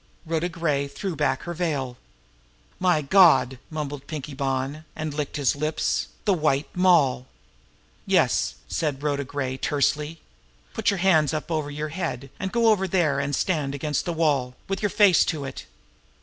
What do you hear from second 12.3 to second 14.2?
and go over there and stand against the